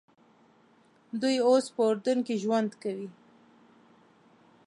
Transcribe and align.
دوی 1.21 1.35
اوس 1.47 1.65
په 1.75 1.81
اردن 1.89 2.17
کې 2.27 2.35
ژوند 2.43 2.71
کوي. 2.83 3.09